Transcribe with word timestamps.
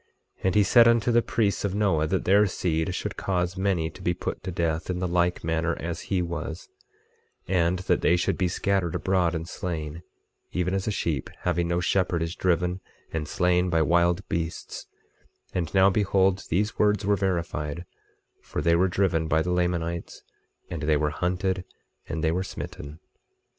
25:12 0.39 0.45
And 0.45 0.55
he 0.55 0.63
said 0.63 0.87
unto 0.87 1.11
the 1.11 1.21
priests 1.21 1.63
of 1.63 1.75
Noah 1.75 2.07
that 2.07 2.25
their 2.25 2.47
seed 2.47 2.95
should 2.95 3.17
cause 3.17 3.55
many 3.55 3.87
to 3.91 4.01
be 4.01 4.15
put 4.15 4.41
to 4.41 4.51
death, 4.51 4.89
in 4.89 4.97
the 4.97 5.07
like 5.07 5.43
manner 5.43 5.77
as 5.79 6.01
he 6.09 6.23
was, 6.23 6.69
and 7.47 7.77
that 7.85 8.01
they 8.01 8.15
should 8.15 8.35
be 8.35 8.47
scattered 8.47 8.95
abroad 8.95 9.35
and 9.35 9.47
slain, 9.47 10.01
even 10.51 10.73
as 10.73 10.87
a 10.87 10.91
sheep 10.91 11.29
having 11.41 11.67
no 11.67 11.79
shepherd 11.79 12.23
is 12.23 12.33
driven 12.33 12.79
and 13.13 13.27
slain 13.27 13.69
by 13.69 13.83
wild 13.83 14.27
beasts; 14.27 14.87
and 15.53 15.71
now 15.75 15.87
behold, 15.91 16.45
these 16.49 16.79
words 16.79 17.05
were 17.05 17.15
verified, 17.15 17.85
for 18.41 18.59
they 18.59 18.75
were 18.75 18.87
driven 18.87 19.27
by 19.27 19.43
the 19.43 19.51
Lamanites, 19.51 20.23
and 20.67 20.81
they 20.81 20.97
were 20.97 21.11
hunted, 21.11 21.63
and 22.09 22.23
they 22.23 22.31
were 22.31 22.41
smitten. 22.43 22.97